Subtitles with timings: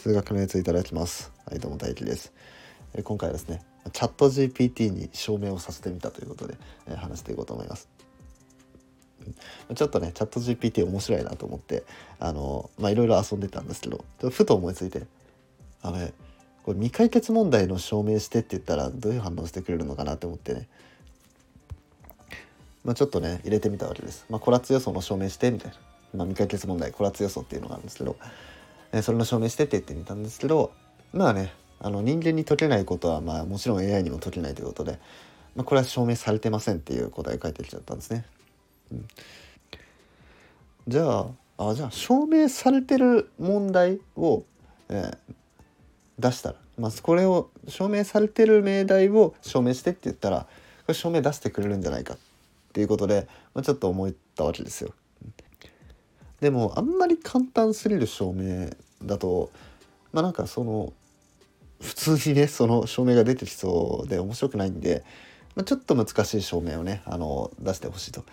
[0.00, 1.30] 数学のやついただきます。
[1.44, 2.32] はいどうも大輝です。
[2.94, 3.60] え今回はですね
[3.92, 6.56] チャット GPT に証明をさせてみたということで、
[6.88, 7.86] え話していこうと思います。
[9.74, 11.84] ちょっとねチャット GPT 面白いなと思って
[12.18, 15.02] あのまあいろいろ遊んでたんですけどふと思いついて
[15.82, 16.14] あれ
[16.62, 20.66] これ未解決問題の証明してって言ったらどういう反応してくれるのかなと思ってね。
[22.86, 24.24] まあ、ちょっとね入れてみたわけです。
[24.30, 25.76] まあ、コラツ予想の証明してみたいな、
[26.14, 28.16] まあ、未解決問題コラツ予想っていうのがあるんですけど、
[28.92, 30.72] えそれの証明してって言ってみたんですけど
[31.12, 34.98] まあねあの人間に解けないことはまあもちろん AI にも解けないということで、
[35.56, 38.24] まあ、これは証明されてませんっていう答え書いてきちゃったんですね。
[38.92, 39.08] うん、
[40.88, 41.26] じゃ
[41.58, 44.44] ああじゃあ証明されてる問題を、
[44.88, 45.34] えー、
[46.18, 50.46] 出したらまずこれを証明されてる命題を証明してって言ったらこ
[50.88, 52.18] れ証明出してくれるんじゃないかっ
[52.72, 54.92] ていうことで、まあ、ちょっと思ったわけですよ。
[56.40, 58.70] でもあんまり簡単すぎる証明
[59.02, 59.50] だと
[60.12, 60.92] まあなんかその
[61.80, 65.04] 普通にねその証明が出てきそうで面白くないんで、
[65.54, 68.24] まあ、ちょっと難しい証明をねあの出してほしいと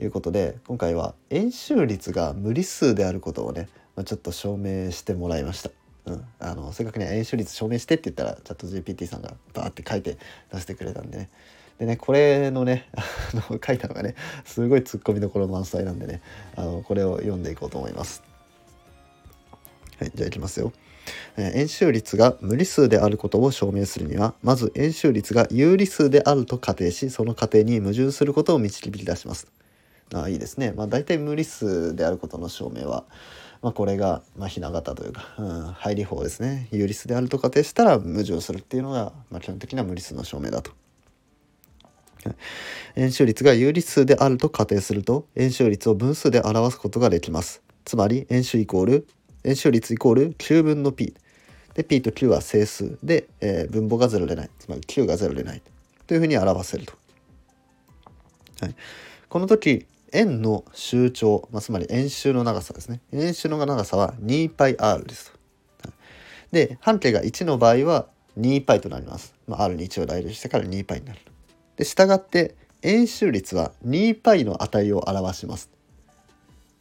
[0.00, 5.70] いうことで今回は円周率が無理数であることをね、まあ、ちょっと証明してもらいました。
[6.06, 10.18] うん、あの正確には円周率証明してって言ったらチャット GPT さんがバーって書いて
[10.52, 11.30] 出してくれたんでね
[11.78, 13.02] でねこれのね あ
[13.50, 16.22] の書いたのがねすごいツッコミどころ満載なんでね
[16.56, 18.22] あのこれを読んでいこうと思います。
[19.98, 20.72] はいじゃあいきますよ。
[21.36, 29.46] 円周率が無理数であることを証明するにはまず円周率が有理数であると仮定しその仮定に矛盾することを導き出します。
[30.14, 30.72] ああいいですね。
[30.72, 33.04] まあ大体無理数であることの証明は、
[33.62, 36.68] まあ、これが、まあ、ひな形というか、うん、入り法ですね。
[36.70, 40.70] 有理数であると仮定したら矛盾するっていうのが、まあ、基本的な無理数の証明だと。
[42.95, 49.07] 円周率が有理数であると仮定すると円周率を分数で表すことができますつまり円周イコール
[49.43, 51.15] 円周率イコール9分の p
[51.73, 55.61] で p と9は整数で、えー、分母が0でないつまり9が0でない
[56.05, 56.93] というふうに表せると、
[58.61, 58.75] はい、
[59.29, 65.31] この時円の周長、まあ、つまり円周の長さですね円周の長さは 2πr です
[65.81, 65.97] と、はい、
[66.51, 71.19] で半径が1の場合は 2π となります、まあ、r に1を代入してから 2π になる
[71.76, 75.70] で従って円周率は 2π の値を表します。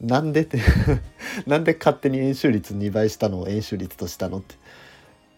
[0.00, 0.58] なんでって
[1.46, 4.56] なんで勝手に円周率2倍したのを円周率としたのって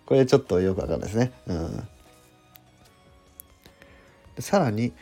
[0.07, 1.33] これちょっとよくわかんないですね。
[1.47, 1.89] うん、
[4.39, 4.93] さらに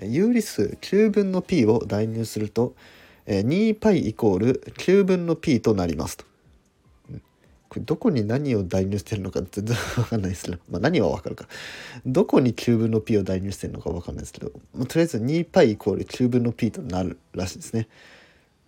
[0.00, 2.74] 有理数9分の p を代入すると
[3.26, 6.31] 2π イコール9分の p となりますと。
[7.71, 11.47] これどこに何を代入してるのか全然わかんないですけど、 まあ、何はわかるか。
[12.05, 17.87] どこに9分の p を代入してるのかわかんないですけど、まあ、とりあえず 2π イコール9分の p となるらしいですね。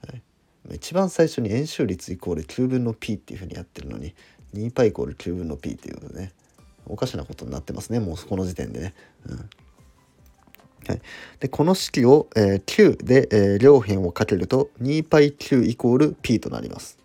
[0.06, 0.22] はい、
[0.76, 4.14] 一番最初に円周率イコール9分の p っていうふうにやってるのに
[4.54, 6.34] 2π イコール9分の p っていうね
[6.86, 8.94] おかしなことになってますねもうこの時点でね。
[9.26, 9.50] うん
[10.88, 11.02] はい、
[11.40, 16.98] でこの式を、えー、9で、えー、両辺をかけると 2π9 イコール p となります。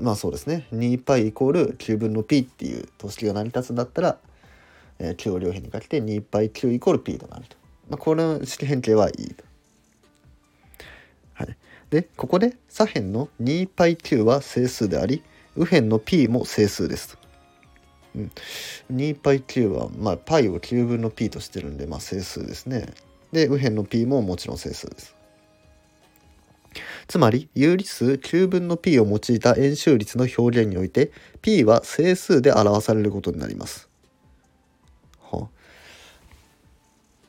[0.00, 4.18] まあそうですね 2π イコール9分の p っていう等式が成り立つんだったら、
[4.98, 7.56] えー、9を両辺にかけて 2π9 イコール p となると。
[7.88, 9.44] まあ、この式変形はいいと。
[11.34, 11.56] はい、
[11.90, 15.22] でここで左辺の 2π9 は整数であり
[15.56, 17.18] 右辺の p も整数ですと。
[18.16, 18.30] うん、
[18.92, 22.92] 2π9 は、まあ、πを9分の p としてるんで、まあ、整数ですね。
[23.32, 25.14] で右辺の p ももちろん整数です。
[27.09, 31.11] つまり有理数9分の p を用いた円周率の表現において
[31.41, 33.89] p は整数で表されることになります。
[35.31, 35.49] は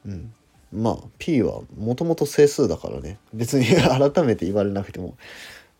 [0.04, 0.34] うん。
[0.70, 5.16] まあ p はもともと整数だからね別に 改めて言われなくても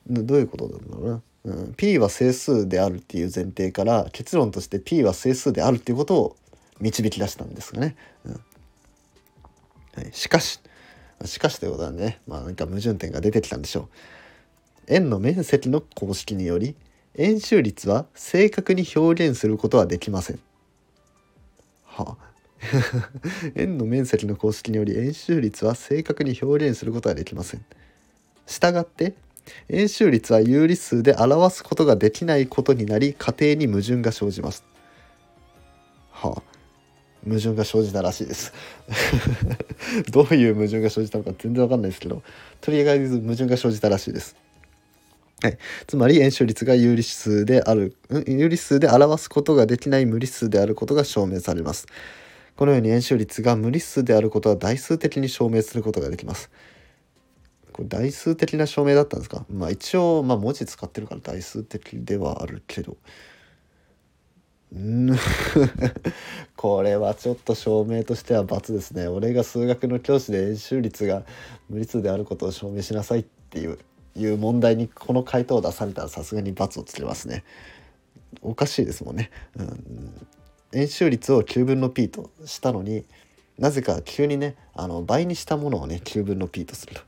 [0.06, 1.22] どういうことなんだろうな。
[1.44, 6.36] うん、p は整数であるっていう前提から結論として p は整数であるっていうことを
[6.80, 7.96] 導き出したんですがね。
[8.24, 10.58] うんはい、しかし
[11.24, 13.88] しかしということはね、まあなんか矛盾点が出てきたんでしょう。
[14.88, 16.74] 円の面積の公式により、
[17.16, 20.40] 円周率は正確に表現することはできません。
[21.84, 22.30] はあ
[23.56, 27.64] 円の面積の公式により円周率は正確に表現することはできません。
[28.46, 29.14] したがって
[29.68, 34.64] 円周率は有理数で表すことができないことになり仮定に矛盾が生じます。
[36.10, 36.49] はあ
[37.26, 38.52] 矛盾が生じたらしいです
[40.10, 42.22] どういう矛盾が生じたのか全然わかんないですけど
[42.60, 44.36] とりあえず矛盾が生じたらしいです。
[45.42, 45.56] はい、
[45.86, 47.96] つまり円周率が有理数である
[48.26, 51.86] 有理数で表すことができない無理数であることが証明されます。
[52.56, 56.50] このように円周率が無理数であることは代数的に証明することができます。
[57.72, 59.46] これ代数的な証明だったんですか？
[59.48, 62.98] まあ一応、まあ、文字使ってるから代数的ではあるけど
[64.72, 65.18] う ん
[66.56, 69.08] これはちょっと証明としては罰ですね。
[69.08, 71.24] 俺が数学の教師で円周率が
[71.68, 73.78] 無理数であることを証明しなさいっていう
[74.16, 77.44] いう問題にこの回答を出されたらさすがに罰をつけますね。
[78.42, 80.26] おかしいですもんね、うん、
[80.72, 83.04] 円周率を9分の p としたのに
[83.58, 87.02] なぜか急にねあの倍にしたものをね9分の p とすると、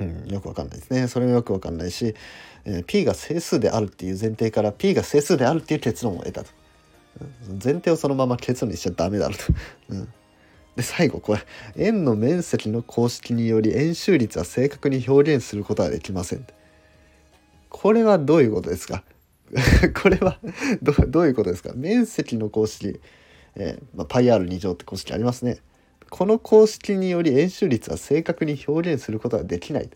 [0.00, 1.08] うん、よくわかんないですね。
[1.08, 2.14] それもよくわかんないし、
[2.64, 6.50] えー、p が整数であるっていう前提から p が整数であるっていう結論を得たと、
[7.50, 9.40] うん、前提をそのまま結論にしちゃダメだろと、
[9.90, 10.08] うん。
[10.76, 11.40] で最後これ
[11.76, 16.46] 円の面積の公式により円周率は正確に表現することはできません。
[17.70, 19.02] これはどういうことですか？
[20.02, 20.38] これは
[20.82, 21.72] どどういうことですか？
[21.74, 23.00] 面積の公式、
[23.54, 25.58] えーまあ、πr2 乗って公式ありますね。
[26.10, 29.90] この公式により円周率は正確に表現することはできない。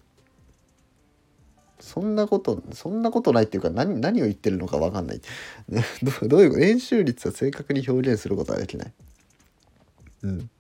[1.81, 5.21] そんなことそんなことないっていうか何何を言ってるのか分かんない。
[6.21, 8.93] どどういうこと円周率は正確に表現することはできない。
[10.23, 10.51] うん。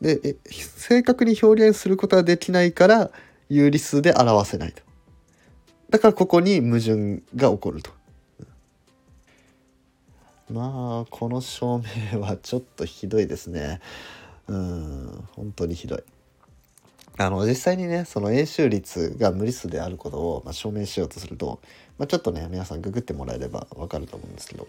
[0.00, 3.10] でえ正確に表現することができないから
[3.48, 4.82] 有理数で表せないと。
[5.90, 7.90] だからここに矛盾が起こると。
[10.50, 13.80] まあこの証明はちょっとひどいですね。
[14.46, 16.02] うん本当にひどい。
[17.18, 21.60] あの実際にねその円周率が無理数であることを、まあ、証明しようとすると、
[21.98, 24.68] まあ、ちょっとね皆さんググってもらえれば分かると思うんですけど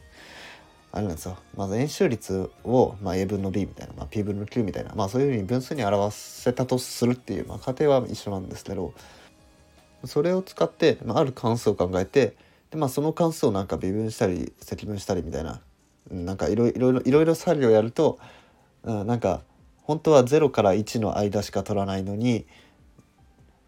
[0.92, 1.38] あれなんですよ。
[1.56, 8.94] まず円周率を、まあ、a 分の b みたいな、まあ、p 分の q みたいな、まあ、そういうふうに分数に表せたとするっていう、まあ、過程は一緒なんですけど
[10.06, 12.36] それを使って、まあ、ある関数を考えて
[12.72, 15.62] で、まあ、その関数をなんか微分したり積分したりみたいな
[16.12, 18.20] なんかいろいろいろいろ作業やると、
[18.84, 19.42] うん、なんか
[19.84, 22.46] 本当は0から1の間しか取らないのに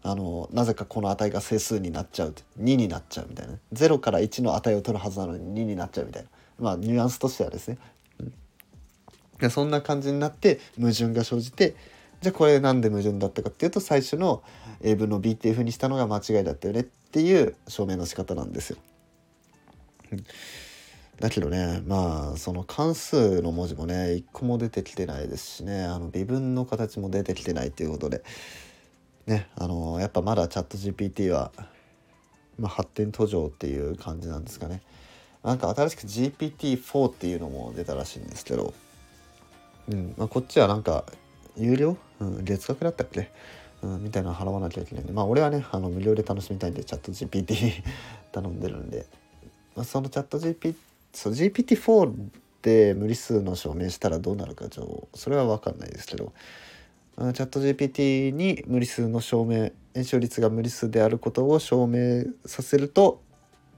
[0.02, 3.54] あのなぜかこの値が整数になっちゃう2になっちゃうみたいな。
[3.72, 6.28] 0から1の値を取るはずなのに2になっちゃうみたいな。
[6.58, 7.78] まあニュアンスとしてはですね、
[9.40, 11.76] うん、そんな感じになって矛盾が生じて
[12.20, 14.42] じゃあこれなんで矛盾だったかっていうと最初の
[14.80, 18.78] A 分の B っていうふうにしたのが間違いだったよねっていう証明の仕方なんですよ。
[21.20, 28.24] だけどねまあその関数の文字もね一個も出てきてないですしねあの微分の形も出てきてないっていうことで
[29.26, 31.52] ねあのやっぱまだチャット GPT は、
[32.58, 34.82] まあ、発展途上っていう感じなんですかね。
[35.42, 38.72] なんか新しく GPT-4 っていうのも出たらしいんですけど、
[39.88, 41.04] うんまあ、こっちはなんか
[41.56, 43.30] 有料、うん、月額だったっけ、
[43.82, 47.82] うん、みたいなの払わなきゃいけないんでまあ俺はねあの無料で楽しみたいんでチャット GPT
[48.30, 49.06] 頼んでるんで、
[49.74, 50.76] まあ、そのチャット GPT
[51.12, 52.12] そう GPT-4
[52.62, 56.32] で無理数の証明したらどうなるかちょそれは分かんないですけど
[57.18, 63.20] チャット GPT に無理数の証明円周率が無理数であることを証明させると、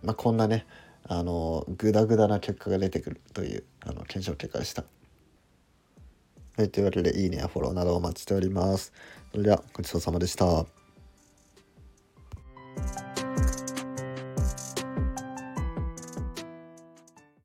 [0.03, 0.67] まあ、こんなね
[1.07, 4.85] あのグダグダな結果が出てくるというあの検証結果でした。
[6.57, 8.93] はい、というわけでいいねやフォローなどお待ちしております。
[9.33, 10.84] それではごちそうさまでした。